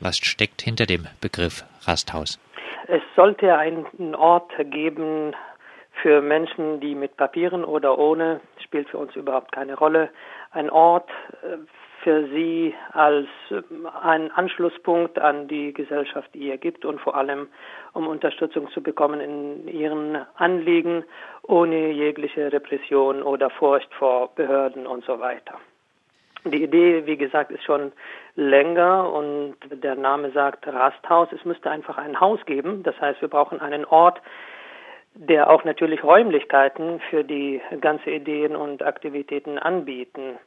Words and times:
Was 0.00 0.16
steckt 0.18 0.62
hinter 0.62 0.86
dem 0.86 1.08
Begriff 1.20 1.64
Rasthaus? 1.84 2.38
Es 2.86 3.02
sollte 3.16 3.56
einen 3.56 4.14
Ort 4.14 4.52
geben 4.70 5.34
für 6.00 6.22
Menschen, 6.22 6.78
die 6.78 6.94
mit 6.94 7.16
Papieren 7.16 7.64
oder 7.64 7.98
ohne, 7.98 8.40
spielt 8.62 8.88
für 8.88 8.98
uns 8.98 9.16
überhaupt 9.16 9.50
keine 9.50 9.74
Rolle, 9.74 10.10
ein 10.52 10.70
Ort 10.70 11.10
äh, 11.42 11.56
für 12.04 12.28
sie 12.28 12.74
als 12.92 13.26
äh, 13.50 13.60
ein 14.00 14.30
Anschlusspunkt 14.30 15.18
an 15.18 15.48
die 15.48 15.72
Gesellschaft, 15.72 16.32
die 16.32 16.46
ihr 16.46 16.58
gibt 16.58 16.84
und 16.84 17.00
vor 17.00 17.16
allem 17.16 17.48
um 17.92 18.06
Unterstützung 18.06 18.70
zu 18.70 18.80
bekommen 18.80 19.20
in 19.20 19.66
ihren 19.66 20.16
Anliegen 20.36 21.04
ohne 21.42 21.90
jegliche 21.90 22.52
Repression 22.52 23.20
oder 23.20 23.50
Furcht 23.50 23.92
vor 23.94 24.32
Behörden 24.36 24.86
und 24.86 25.04
so 25.04 25.18
weiter. 25.18 25.58
Die 26.44 26.62
Idee, 26.62 27.06
wie 27.06 27.16
gesagt, 27.16 27.50
ist 27.50 27.64
schon 27.64 27.92
länger 28.36 29.12
und 29.12 29.56
der 29.70 29.96
Name 29.96 30.30
sagt 30.30 30.66
Rasthaus. 30.66 31.28
Es 31.32 31.44
müsste 31.44 31.70
einfach 31.70 31.98
ein 31.98 32.20
Haus 32.20 32.44
geben. 32.46 32.82
Das 32.82 32.98
heißt, 33.00 33.20
wir 33.20 33.28
brauchen 33.28 33.60
einen 33.60 33.84
Ort, 33.84 34.20
der 35.14 35.50
auch 35.50 35.64
natürlich 35.64 36.04
Räumlichkeiten 36.04 37.00
für 37.10 37.24
die 37.24 37.60
ganze 37.80 38.10
Ideen 38.10 38.54
und 38.54 38.82
Aktivitäten 38.82 39.58
anbieten 39.58 40.38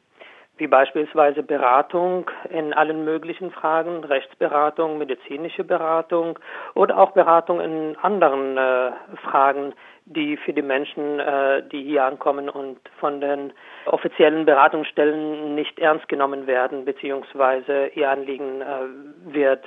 wie 0.62 0.68
beispielsweise 0.68 1.42
Beratung 1.42 2.30
in 2.48 2.72
allen 2.72 3.04
möglichen 3.04 3.50
Fragen, 3.50 4.04
Rechtsberatung, 4.04 4.96
medizinische 4.96 5.64
Beratung 5.64 6.38
oder 6.74 6.98
auch 6.98 7.10
Beratung 7.10 7.60
in 7.60 7.96
anderen 8.00 8.56
äh, 8.56 8.92
Fragen, 9.24 9.74
die 10.04 10.36
für 10.36 10.52
die 10.52 10.62
Menschen, 10.62 11.18
äh, 11.18 11.64
die 11.72 11.82
hier 11.82 12.04
ankommen 12.04 12.48
und 12.48 12.78
von 13.00 13.20
den 13.20 13.52
offiziellen 13.86 14.44
Beratungsstellen 14.44 15.56
nicht 15.56 15.80
ernst 15.80 16.08
genommen 16.08 16.46
werden, 16.46 16.84
beziehungsweise 16.84 17.88
ihr 17.96 18.08
Anliegen 18.08 18.60
äh, 18.60 19.34
wird 19.34 19.64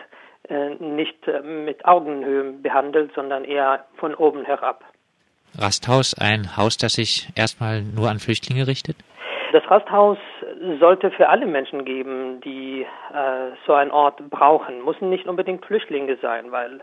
äh, 0.47 0.75
nicht 0.75 1.27
äh, 1.27 1.41
mit 1.41 1.83
Augenhöhe 1.83 2.53
behandelt, 2.53 3.11
sondern 3.15 3.43
eher 3.43 3.83
von 3.97 4.15
oben 4.15 4.45
herab. 4.45 4.85
Rasthaus, 5.57 6.15
ein 6.17 6.55
Haus, 6.55 6.77
das 6.77 6.93
sich 6.93 7.27
erstmal 7.35 7.81
nur 7.81 8.09
an 8.09 8.19
Flüchtlinge 8.19 8.65
richtet? 8.65 8.95
Das 9.51 9.63
Rasthaus 9.71 10.17
sollte 10.79 11.11
für 11.11 11.29
alle 11.29 11.45
Menschen 11.45 11.85
geben, 11.85 12.41
die 12.41 12.81
äh, 12.81 13.51
so 13.65 13.73
einen 13.73 13.91
Ort 13.91 14.29
brauchen. 14.29 14.83
Müssen 14.83 15.09
nicht 15.09 15.27
unbedingt 15.27 15.65
Flüchtlinge 15.65 16.17
sein, 16.21 16.51
weil 16.51 16.81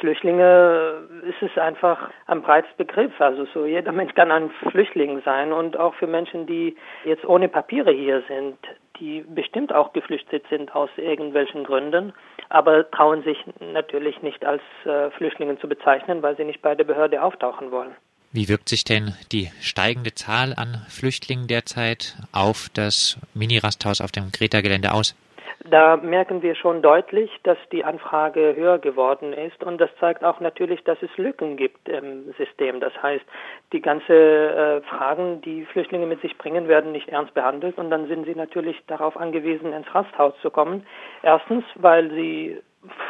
Flüchtlinge 0.00 1.08
ist 1.22 1.42
es 1.42 1.56
einfach 1.58 2.10
ein 2.26 2.42
breites 2.42 2.72
Begriff. 2.76 3.12
Also 3.20 3.46
so 3.54 3.66
jeder 3.66 3.92
Mensch 3.92 4.14
kann 4.14 4.30
ein 4.30 4.50
Flüchtling 4.70 5.22
sein 5.24 5.52
und 5.52 5.76
auch 5.76 5.94
für 5.94 6.06
Menschen, 6.06 6.46
die 6.46 6.76
jetzt 7.04 7.24
ohne 7.24 7.48
Papiere 7.48 7.92
hier 7.92 8.22
sind, 8.28 8.58
die 9.00 9.24
bestimmt 9.28 9.72
auch 9.72 9.92
geflüchtet 9.92 10.44
sind 10.48 10.74
aus 10.74 10.90
irgendwelchen 10.96 11.64
Gründen, 11.64 12.12
aber 12.48 12.90
trauen 12.90 13.22
sich 13.22 13.38
natürlich 13.60 14.22
nicht 14.22 14.44
als 14.44 14.62
äh, 14.84 15.10
Flüchtlinge 15.12 15.58
zu 15.58 15.68
bezeichnen, 15.68 16.22
weil 16.22 16.36
sie 16.36 16.44
nicht 16.44 16.62
bei 16.62 16.74
der 16.74 16.84
Behörde 16.84 17.22
auftauchen 17.22 17.70
wollen. 17.70 17.94
Wie 18.34 18.48
wirkt 18.48 18.68
sich 18.68 18.82
denn 18.82 19.14
die 19.30 19.46
steigende 19.60 20.12
Zahl 20.12 20.54
an 20.56 20.84
Flüchtlingen 20.88 21.46
derzeit 21.46 22.16
auf 22.32 22.68
das 22.74 23.16
Mini-Rasthaus 23.32 24.00
auf 24.00 24.10
dem 24.10 24.32
Greta-Gelände 24.32 24.90
aus? 24.92 25.14
Da 25.70 25.96
merken 25.96 26.42
wir 26.42 26.56
schon 26.56 26.82
deutlich, 26.82 27.30
dass 27.44 27.56
die 27.70 27.84
Anfrage 27.84 28.56
höher 28.56 28.80
geworden 28.80 29.32
ist 29.32 29.62
und 29.62 29.80
das 29.80 29.88
zeigt 30.00 30.24
auch 30.24 30.40
natürlich, 30.40 30.82
dass 30.82 30.98
es 31.00 31.16
Lücken 31.16 31.56
gibt 31.56 31.88
im 31.88 32.34
System. 32.36 32.80
Das 32.80 32.92
heißt, 33.00 33.24
die 33.72 33.80
ganzen 33.80 34.10
äh, 34.10 34.80
Fragen, 34.80 35.40
die 35.42 35.64
Flüchtlinge 35.66 36.06
mit 36.06 36.20
sich 36.20 36.36
bringen, 36.36 36.66
werden 36.66 36.90
nicht 36.90 37.10
ernst 37.10 37.34
behandelt 37.34 37.78
und 37.78 37.88
dann 37.88 38.08
sind 38.08 38.26
sie 38.26 38.34
natürlich 38.34 38.82
darauf 38.88 39.16
angewiesen, 39.16 39.72
ins 39.72 39.94
Rasthaus 39.94 40.34
zu 40.42 40.50
kommen. 40.50 40.84
Erstens, 41.22 41.64
weil 41.76 42.10
sie 42.10 42.58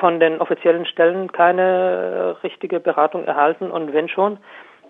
von 0.00 0.20
den 0.20 0.42
offiziellen 0.42 0.84
Stellen 0.84 1.32
keine 1.32 2.36
richtige 2.42 2.78
Beratung 2.78 3.24
erhalten 3.24 3.70
und 3.70 3.94
wenn 3.94 4.10
schon, 4.10 4.36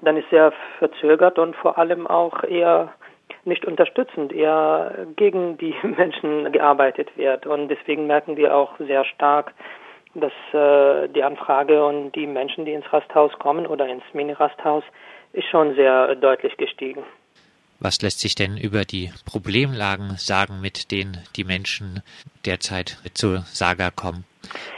dann 0.05 0.16
ist 0.16 0.30
sehr 0.30 0.52
verzögert 0.78 1.38
und 1.38 1.56
vor 1.56 1.78
allem 1.78 2.06
auch 2.06 2.42
eher 2.45 2.92
nicht 3.45 3.64
unterstützend, 3.64 4.33
eher 4.33 5.06
gegen 5.17 5.58
die 5.58 5.74
Menschen 5.83 6.51
gearbeitet 6.52 7.17
wird. 7.17 7.46
Und 7.46 7.68
deswegen 7.68 8.06
merken 8.06 8.36
wir 8.36 8.56
auch 8.56 8.78
sehr 8.78 9.05
stark, 9.05 9.52
dass 10.14 10.33
äh, 10.52 11.08
die 11.08 11.23
Anfrage 11.23 11.84
und 11.84 12.12
die 12.12 12.27
Menschen, 12.27 12.64
die 12.64 12.73
ins 12.73 12.90
Rasthaus 12.92 13.33
kommen 13.39 13.67
oder 13.67 13.86
ins 13.89 14.05
Mini-Rasthaus, 14.12 14.84
ist 15.33 15.48
schon 15.48 15.74
sehr 15.74 16.14
deutlich 16.14 16.57
gestiegen. 16.57 17.02
Was 17.80 18.01
lässt 18.01 18.20
sich 18.20 18.34
denn 18.34 18.57
über 18.57 18.84
die 18.84 19.12
Problemlagen 19.27 20.17
sagen, 20.17 20.61
mit 20.61 20.92
denen 20.92 21.18
die 21.36 21.45
Menschen 21.45 22.02
derzeit 22.46 22.98
zur 23.14 23.40
Saga 23.40 23.90
kommen? 23.90 24.24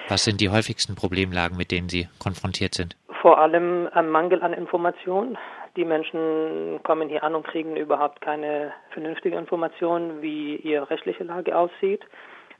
Was 0.08 0.24
sind 0.24 0.40
die 0.40 0.48
häufigsten 0.48 0.94
Problemlagen, 0.94 1.56
mit 1.56 1.70
denen 1.70 1.88
sie 1.88 2.08
konfrontiert 2.18 2.74
sind? 2.74 2.96
Vor 3.26 3.40
allem 3.40 3.88
ein 3.92 4.08
Mangel 4.08 4.40
an 4.44 4.52
Informationen. 4.52 5.36
Die 5.74 5.84
Menschen 5.84 6.78
kommen 6.84 7.08
hier 7.08 7.24
an 7.24 7.34
und 7.34 7.44
kriegen 7.44 7.74
überhaupt 7.76 8.20
keine 8.20 8.72
vernünftige 8.90 9.36
Information, 9.36 10.22
wie 10.22 10.54
ihre 10.54 10.88
rechtliche 10.90 11.24
Lage 11.24 11.58
aussieht. 11.58 12.04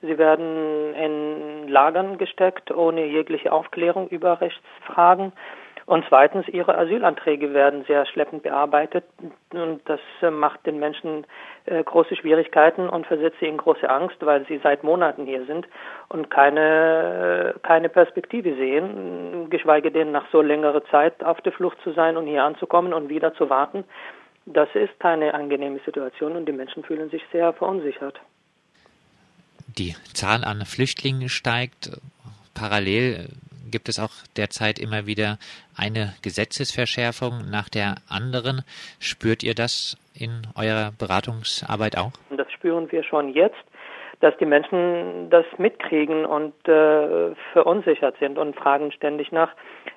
Sie 0.02 0.18
werden 0.18 0.92
in 0.94 1.68
Lagern 1.68 2.18
gesteckt, 2.18 2.72
ohne 2.72 3.06
jegliche 3.06 3.52
Aufklärung 3.52 4.08
über 4.08 4.40
Rechtsfragen. 4.40 5.32
Und 5.86 6.04
zweitens, 6.08 6.48
ihre 6.48 6.76
Asylanträge 6.76 7.54
werden 7.54 7.84
sehr 7.84 8.06
schleppend 8.06 8.42
bearbeitet 8.42 9.04
und 9.52 9.80
das 9.84 10.00
äh, 10.20 10.32
macht 10.32 10.66
den 10.66 10.80
Menschen 10.80 11.24
äh, 11.66 11.82
große 11.82 12.16
Schwierigkeiten 12.16 12.88
und 12.88 13.06
versetzt 13.06 13.36
sie 13.38 13.46
in 13.46 13.56
große 13.56 13.88
Angst, 13.88 14.16
weil 14.20 14.44
sie 14.46 14.58
seit 14.64 14.82
Monaten 14.82 15.26
hier 15.26 15.46
sind 15.46 15.68
und 16.08 16.28
keine, 16.28 17.54
äh, 17.54 17.58
keine 17.60 17.88
Perspektive 17.88 18.56
sehen, 18.56 19.48
geschweige 19.48 19.92
denn 19.92 20.10
nach 20.10 20.24
so 20.32 20.42
längerer 20.42 20.84
Zeit 20.86 21.22
auf 21.22 21.40
der 21.42 21.52
Flucht 21.52 21.78
zu 21.84 21.92
sein 21.92 22.16
und 22.16 22.26
hier 22.26 22.42
anzukommen 22.42 22.92
und 22.92 23.08
wieder 23.08 23.32
zu 23.34 23.48
warten. 23.48 23.84
Das 24.44 24.68
ist 24.74 24.98
keine 24.98 25.34
angenehme 25.34 25.78
Situation 25.84 26.34
und 26.34 26.46
die 26.46 26.52
Menschen 26.52 26.82
fühlen 26.82 27.10
sich 27.10 27.22
sehr 27.30 27.52
verunsichert. 27.52 28.20
Die 29.78 29.94
Zahl 30.14 30.42
an 30.42 30.64
Flüchtlingen 30.66 31.28
steigt. 31.28 31.90
Parallel 32.54 33.28
gibt 33.70 33.88
es 33.88 33.98
auch 33.98 34.12
derzeit 34.36 34.78
immer 34.78 35.06
wieder 35.06 35.38
eine 35.76 36.14
Gesetzesverschärfung 36.22 37.50
nach 37.50 37.68
der 37.68 37.96
anderen. 38.08 38.62
Spürt 38.98 39.42
ihr 39.42 39.54
das 39.54 39.96
in 40.14 40.46
eurer 40.54 40.92
Beratungsarbeit 40.98 41.96
auch? 41.98 42.12
Das 42.30 42.50
spüren 42.52 42.90
wir 42.90 43.02
schon 43.02 43.32
jetzt 43.34 43.64
dass 44.20 44.36
die 44.38 44.46
Menschen 44.46 45.28
das 45.30 45.44
mitkriegen 45.58 46.24
und 46.24 46.54
äh, 46.68 47.34
verunsichert 47.52 48.16
sind 48.18 48.38
und 48.38 48.56
fragen 48.56 48.92
ständig 48.92 49.30
nach, 49.30 49.50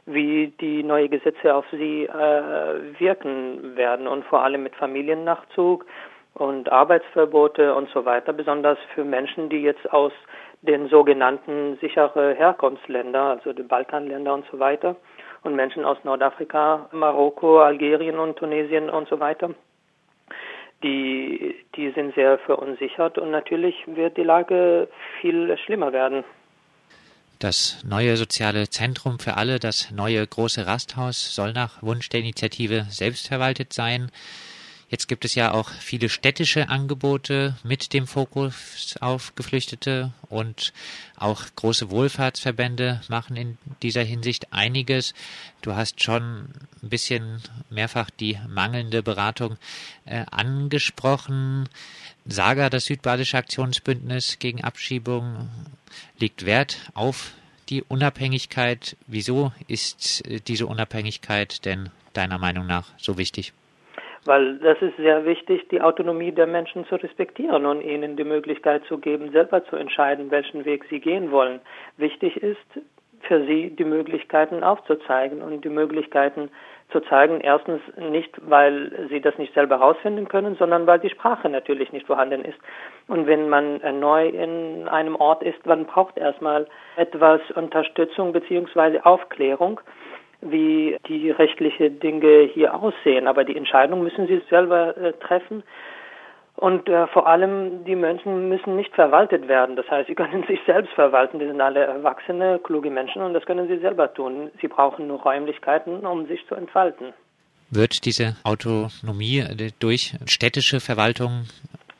wie 0.05 0.53
die 0.59 0.83
neue 0.83 1.09
Gesetze 1.09 1.55
auf 1.55 1.65
sie 1.71 2.03
äh, 2.05 2.99
wirken 2.99 3.77
werden 3.77 4.07
und 4.07 4.25
vor 4.25 4.43
allem 4.43 4.63
mit 4.63 4.75
Familiennachzug 4.75 5.85
und 6.33 6.71
Arbeitsverbote 6.71 7.73
und 7.73 7.89
so 7.89 8.05
weiter, 8.05 8.33
besonders 8.33 8.77
für 8.93 9.03
Menschen, 9.03 9.49
die 9.49 9.61
jetzt 9.61 9.91
aus 9.91 10.13
den 10.61 10.89
sogenannten 10.89 11.77
sichere 11.79 12.35
Herkunftsländer, 12.35 13.21
also 13.21 13.53
die 13.53 13.63
Balkanländer 13.63 14.33
und 14.33 14.45
so 14.51 14.59
weiter, 14.59 14.95
und 15.43 15.55
Menschen 15.55 15.85
aus 15.85 15.97
Nordafrika, 16.03 16.89
Marokko, 16.91 17.61
Algerien 17.61 18.19
und 18.19 18.37
Tunesien 18.37 18.89
und 18.89 19.07
so 19.07 19.19
weiter. 19.19 19.51
Die, 20.83 21.55
die 21.75 21.91
sind 21.91 22.15
sehr 22.15 22.37
verunsichert 22.39 23.17
und 23.17 23.31
natürlich 23.31 23.75
wird 23.85 24.17
die 24.17 24.23
Lage 24.23 24.87
viel 25.19 25.57
schlimmer 25.65 25.91
werden. 25.91 26.23
Das 27.39 27.83
neue 27.87 28.17
soziale 28.17 28.69
Zentrum 28.69 29.17
für 29.17 29.37
alle, 29.37 29.59
das 29.59 29.91
neue 29.91 30.25
große 30.27 30.67
Rasthaus, 30.67 31.35
soll 31.35 31.53
nach 31.53 31.81
Wunsch 31.81 32.09
der 32.09 32.19
Initiative 32.19 32.85
selbstverwaltet 32.89 33.71
sein. 33.71 34.11
Jetzt 34.89 35.07
gibt 35.07 35.23
es 35.23 35.35
ja 35.35 35.51
auch 35.51 35.69
viele 35.69 36.09
städtische 36.09 36.69
Angebote 36.69 37.55
mit 37.63 37.93
dem 37.93 38.07
Fokus 38.07 38.95
auf 38.99 39.35
Geflüchtete 39.35 40.13
und 40.29 40.73
auch 41.15 41.43
große 41.55 41.91
Wohlfahrtsverbände 41.91 43.01
machen 43.07 43.35
in 43.35 43.59
dieser 43.83 44.01
Hinsicht 44.01 44.51
einiges. 44.51 45.13
Du 45.61 45.75
hast 45.75 46.01
schon 46.01 46.49
ein 46.81 46.89
bisschen 46.89 47.39
mehrfach 47.69 48.09
die 48.09 48.39
mangelnde 48.47 49.03
Beratung 49.03 49.57
äh, 50.05 50.25
angesprochen. 50.31 51.69
Saga, 52.25 52.71
das 52.71 52.85
Südbadische 52.85 53.37
Aktionsbündnis 53.37 54.39
gegen 54.39 54.63
Abschiebung, 54.63 55.49
legt 56.17 56.47
Wert 56.47 56.77
auf 56.95 57.33
die 57.69 57.83
Unabhängigkeit. 57.83 58.97
Wieso 59.05 59.53
ist 59.67 60.25
äh, 60.25 60.39
diese 60.39 60.65
Unabhängigkeit 60.65 61.63
denn 61.65 61.91
deiner 62.13 62.39
Meinung 62.39 62.65
nach 62.65 62.87
so 62.97 63.19
wichtig? 63.19 63.53
Weil 64.25 64.57
das 64.57 64.81
ist 64.81 64.97
sehr 64.97 65.25
wichtig, 65.25 65.67
die 65.69 65.81
Autonomie 65.81 66.31
der 66.31 66.47
Menschen 66.47 66.85
zu 66.85 66.95
respektieren 66.95 67.65
und 67.65 67.81
ihnen 67.81 68.17
die 68.17 68.23
Möglichkeit 68.23 68.83
zu 68.85 68.97
geben, 68.97 69.31
selber 69.31 69.63
zu 69.65 69.75
entscheiden, 69.75 70.31
welchen 70.31 70.65
Weg 70.65 70.85
sie 70.89 70.99
gehen 70.99 71.31
wollen. 71.31 71.61
Wichtig 71.97 72.37
ist 72.37 72.57
für 73.21 73.45
sie 73.45 73.75
die 73.75 73.83
Möglichkeiten 73.83 74.63
aufzuzeigen 74.63 75.41
und 75.41 75.63
die 75.63 75.69
Möglichkeiten 75.69 76.49
zu 76.91 77.01
zeigen. 77.01 77.41
Erstens 77.41 77.81
nicht, 77.97 78.33
weil 78.49 79.07
sie 79.09 79.21
das 79.21 79.37
nicht 79.37 79.53
selber 79.53 79.79
herausfinden 79.79 80.27
können, 80.27 80.55
sondern 80.55 80.87
weil 80.87 80.99
die 80.99 81.09
Sprache 81.09 81.49
natürlich 81.49 81.91
nicht 81.91 82.07
vorhanden 82.07 82.43
ist. 82.43 82.57
Und 83.07 83.27
wenn 83.27 83.49
man 83.49 83.81
neu 83.99 84.27
in 84.27 84.87
einem 84.87 85.15
Ort 85.15 85.43
ist, 85.43 85.65
man 85.65 85.85
braucht 85.85 86.17
erstmal 86.17 86.67
etwas 86.95 87.41
Unterstützung 87.55 88.31
beziehungsweise 88.31 89.05
Aufklärung 89.05 89.81
wie 90.41 90.97
die 91.07 91.31
rechtlichen 91.31 91.99
Dinge 91.99 92.49
hier 92.53 92.73
aussehen. 92.73 93.27
Aber 93.27 93.43
die 93.43 93.57
Entscheidung 93.57 94.03
müssen 94.03 94.27
sie 94.27 94.41
selber 94.49 94.95
äh, 94.97 95.13
treffen. 95.13 95.63
Und 96.55 96.89
äh, 96.89 97.07
vor 97.07 97.25
allem, 97.27 97.85
die 97.85 97.95
Menschen 97.95 98.49
müssen 98.49 98.75
nicht 98.75 98.93
verwaltet 98.93 99.47
werden. 99.47 99.75
Das 99.75 99.89
heißt, 99.89 100.07
sie 100.07 100.15
können 100.21 100.43
sich 100.43 100.59
selbst 100.65 100.91
verwalten. 100.93 101.39
Die 101.39 101.47
sind 101.47 101.61
alle 101.61 101.81
erwachsene, 101.81 102.59
kluge 102.59 102.89
Menschen 102.89 103.21
und 103.21 103.33
das 103.33 103.45
können 103.45 103.67
sie 103.67 103.77
selber 103.77 104.13
tun. 104.13 104.51
Sie 104.59 104.67
brauchen 104.67 105.07
nur 105.07 105.21
Räumlichkeiten, 105.21 106.05
um 106.05 106.27
sich 106.27 106.45
zu 106.47 106.55
entfalten. 106.55 107.13
Wird 107.71 108.05
diese 108.05 108.35
Autonomie 108.43 109.45
durch 109.79 110.15
städtische 110.25 110.79
Verwaltung 110.79 111.45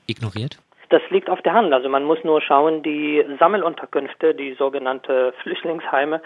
ignoriert? 0.07 0.57
Das 0.89 1.03
liegt 1.11 1.29
auf 1.29 1.41
der 1.43 1.53
Hand. 1.53 1.71
Also 1.71 1.87
man 1.87 2.03
muss 2.03 2.23
nur 2.23 2.41
schauen, 2.41 2.81
die 2.81 3.23
Sammelunterkünfte, 3.37 4.33
die 4.33 4.55
sogenannte 4.55 5.33
Flüchtlingsheime, 5.43 6.21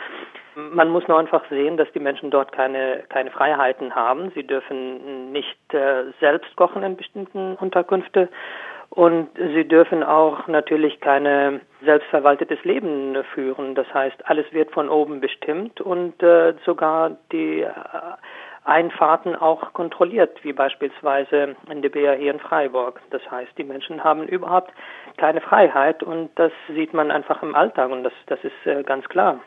man 0.55 0.89
muss 0.89 1.07
nur 1.07 1.19
einfach 1.19 1.43
sehen, 1.49 1.77
dass 1.77 1.91
die 1.93 1.99
Menschen 1.99 2.31
dort 2.31 2.51
keine, 2.51 3.03
keine 3.09 3.31
Freiheiten 3.31 3.95
haben. 3.95 4.31
Sie 4.35 4.45
dürfen 4.45 5.31
nicht 5.31 5.73
äh, 5.73 6.11
selbst 6.19 6.55
kochen 6.55 6.83
in 6.83 6.95
bestimmten 6.95 7.55
Unterkünften 7.55 8.29
und 8.89 9.29
sie 9.35 9.67
dürfen 9.67 10.03
auch 10.03 10.47
natürlich 10.47 10.99
keine 10.99 11.61
selbstverwaltetes 11.83 12.63
Leben 12.63 13.17
führen. 13.33 13.73
Das 13.73 13.91
heißt, 13.91 14.29
alles 14.29 14.45
wird 14.51 14.71
von 14.71 14.87
oben 14.87 15.19
bestimmt 15.19 15.81
und 15.81 16.21
äh, 16.21 16.53
sogar 16.63 17.17
die 17.31 17.61
äh, 17.61 17.69
Einfahrten 18.65 19.35
auch 19.35 19.73
kontrolliert, 19.73 20.43
wie 20.43 20.53
beispielsweise 20.53 21.55
in 21.69 21.81
der 21.81 21.89
BR 21.89 22.15
hier 22.15 22.33
in 22.33 22.39
Freiburg. 22.39 23.01
Das 23.09 23.21
heißt, 23.29 23.57
die 23.57 23.63
Menschen 23.63 24.03
haben 24.03 24.27
überhaupt 24.27 24.71
keine 25.17 25.41
Freiheit 25.41 26.03
und 26.03 26.29
das 26.35 26.51
sieht 26.67 26.93
man 26.93 27.09
einfach 27.09 27.41
im 27.41 27.55
Alltag 27.55 27.89
und 27.89 28.03
das, 28.03 28.13
das 28.27 28.39
ist 28.43 28.65
äh, 28.65 28.83
ganz 28.83 29.09
klar. 29.09 29.39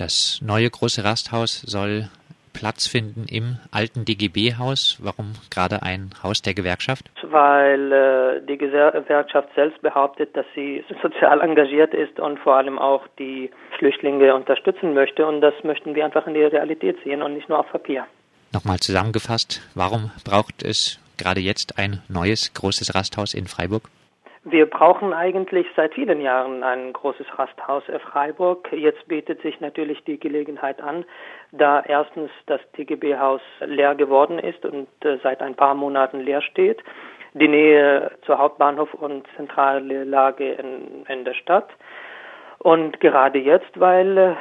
Das 0.00 0.40
neue 0.40 0.70
große 0.70 1.04
Rasthaus 1.04 1.60
soll 1.60 2.08
Platz 2.54 2.86
finden 2.86 3.26
im 3.28 3.58
alten 3.70 4.06
DGB-Haus. 4.06 4.96
Warum 4.98 5.34
gerade 5.50 5.82
ein 5.82 6.12
Haus 6.22 6.40
der 6.40 6.54
Gewerkschaft? 6.54 7.10
Weil 7.22 7.92
äh, 7.92 8.46
die 8.46 8.56
Gewerkschaft 8.56 9.50
selbst 9.54 9.82
behauptet, 9.82 10.34
dass 10.34 10.46
sie 10.54 10.82
sozial 11.02 11.42
engagiert 11.42 11.92
ist 11.92 12.18
und 12.18 12.38
vor 12.38 12.56
allem 12.56 12.78
auch 12.78 13.06
die 13.18 13.50
Flüchtlinge 13.78 14.34
unterstützen 14.34 14.94
möchte. 14.94 15.26
Und 15.26 15.42
das 15.42 15.52
möchten 15.64 15.94
wir 15.94 16.06
einfach 16.06 16.26
in 16.26 16.32
die 16.32 16.44
Realität 16.44 16.96
sehen 17.04 17.20
und 17.20 17.34
nicht 17.34 17.50
nur 17.50 17.58
auf 17.58 17.70
Papier. 17.70 18.06
Nochmal 18.54 18.78
zusammengefasst, 18.78 19.60
warum 19.74 20.12
braucht 20.24 20.62
es 20.62 20.98
gerade 21.18 21.40
jetzt 21.40 21.78
ein 21.78 22.02
neues 22.08 22.54
großes 22.54 22.94
Rasthaus 22.94 23.34
in 23.34 23.46
Freiburg? 23.46 23.82
Wir 24.44 24.64
brauchen 24.64 25.12
eigentlich 25.12 25.66
seit 25.76 25.92
vielen 25.92 26.22
Jahren 26.22 26.62
ein 26.62 26.94
großes 26.94 27.26
Rasthaus 27.38 27.82
in 27.88 28.00
Freiburg. 28.00 28.72
Jetzt 28.72 29.06
bietet 29.06 29.42
sich 29.42 29.60
natürlich 29.60 30.02
die 30.04 30.18
Gelegenheit 30.18 30.80
an, 30.80 31.04
da 31.52 31.82
erstens 31.86 32.30
das 32.46 32.60
TGB-Haus 32.72 33.42
leer 33.60 33.94
geworden 33.94 34.38
ist 34.38 34.64
und 34.64 34.88
äh, 35.04 35.18
seit 35.22 35.42
ein 35.42 35.54
paar 35.54 35.74
Monaten 35.74 36.20
leer 36.20 36.40
steht. 36.40 36.82
Die 37.34 37.48
Nähe 37.48 38.12
zur 38.24 38.38
Hauptbahnhof 38.38 38.94
und 38.94 39.26
zentrale 39.36 40.04
Lage 40.04 40.52
in, 40.52 41.04
in 41.06 41.24
der 41.26 41.34
Stadt. 41.34 41.68
Und 42.62 43.00
gerade 43.00 43.38
jetzt, 43.38 43.80
weil 43.80 44.18
äh, 44.18 44.34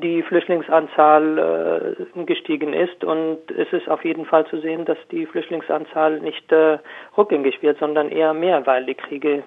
die 0.00 0.22
Flüchtlingsanzahl 0.22 1.96
äh, 2.16 2.24
gestiegen 2.24 2.72
ist 2.72 3.02
und 3.02 3.38
es 3.50 3.72
ist 3.72 3.88
auf 3.88 4.04
jeden 4.04 4.26
Fall 4.26 4.46
zu 4.46 4.60
sehen, 4.60 4.84
dass 4.84 4.98
die 5.10 5.26
Flüchtlingsanzahl 5.26 6.20
nicht 6.20 6.52
äh, 6.52 6.78
rückgängig 7.16 7.60
wird, 7.60 7.78
sondern 7.80 8.10
eher 8.10 8.32
mehr, 8.32 8.64
weil 8.64 8.86
die 8.86 8.94
Kriege 8.94 9.42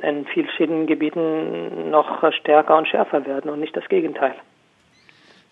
in 0.00 0.24
verschiedenen 0.24 0.86
Gebieten 0.86 1.90
noch 1.90 2.32
stärker 2.32 2.78
und 2.78 2.86
schärfer 2.86 3.26
werden 3.26 3.50
und 3.50 3.58
nicht 3.58 3.76
das 3.76 3.88
Gegenteil. 3.88 4.34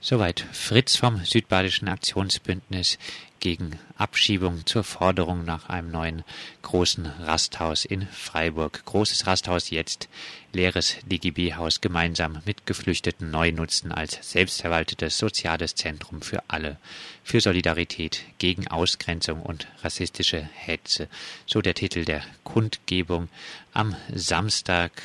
Soweit 0.03 0.47
Fritz 0.53 0.97
vom 0.97 1.23
Südbadischen 1.27 1.87
Aktionsbündnis 1.87 2.99
gegen 3.39 3.79
Abschiebung 3.99 4.65
zur 4.65 4.83
Forderung 4.83 5.45
nach 5.45 5.69
einem 5.69 5.91
neuen 5.91 6.25
großen 6.63 7.05
Rasthaus 7.05 7.85
in 7.85 8.07
Freiburg. 8.07 8.83
Großes 8.87 9.27
Rasthaus 9.27 9.69
jetzt, 9.69 10.09
leeres 10.55 10.97
DGB-Haus 11.05 11.83
gemeinsam 11.83 12.41
mit 12.47 12.65
Geflüchteten 12.65 13.31
neu 13.31 13.53
nutzen 13.53 13.93
als 13.93 14.19
selbstverwaltetes 14.23 15.19
soziales 15.19 15.75
Zentrum 15.75 16.23
für 16.23 16.45
alle, 16.49 16.79
für 17.23 17.43
Solidarität 17.43 18.23
gegen 18.39 18.69
Ausgrenzung 18.69 19.43
und 19.43 19.67
rassistische 19.83 20.49
Hetze. 20.55 21.09
So 21.45 21.61
der 21.61 21.75
Titel 21.75 22.07
der 22.07 22.23
Kundgebung 22.43 23.29
am 23.75 23.95
Samstag, 24.15 25.03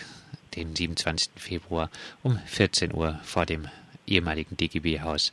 den 0.55 0.73
27. 0.73 1.31
Februar 1.35 1.89
um 2.23 2.39
14 2.45 2.93
Uhr 2.93 3.19
vor 3.25 3.45
dem 3.45 3.67
ehemaligen 4.07 4.57
DGB-Haus 4.57 5.31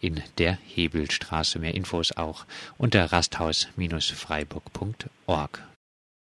in 0.00 0.22
der 0.38 0.58
Hebelstraße. 0.66 1.58
Mehr 1.58 1.74
Infos 1.74 2.12
auch 2.12 2.46
unter 2.78 3.12
rasthaus-freiburg.org. 3.12 5.73